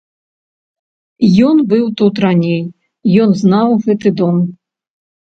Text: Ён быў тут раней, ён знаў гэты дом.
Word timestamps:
Ён 1.49 1.57
быў 1.73 1.83
тут 1.99 2.21
раней, 2.25 2.63
ён 3.25 3.29
знаў 3.41 3.69
гэты 3.83 4.09
дом. 4.23 4.37